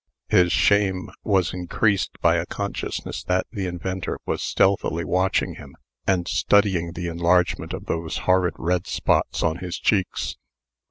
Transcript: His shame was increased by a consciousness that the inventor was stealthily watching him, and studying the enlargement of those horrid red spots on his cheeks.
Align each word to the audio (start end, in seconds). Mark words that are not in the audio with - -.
His 0.29 0.51
shame 0.51 1.11
was 1.23 1.53
increased 1.53 2.19
by 2.21 2.37
a 2.37 2.47
consciousness 2.47 3.23
that 3.25 3.45
the 3.51 3.67
inventor 3.67 4.17
was 4.25 4.41
stealthily 4.41 5.05
watching 5.05 5.53
him, 5.57 5.75
and 6.07 6.27
studying 6.27 6.93
the 6.93 7.05
enlargement 7.05 7.71
of 7.71 7.85
those 7.85 8.17
horrid 8.25 8.55
red 8.57 8.87
spots 8.87 9.43
on 9.43 9.57
his 9.57 9.77
cheeks. 9.77 10.37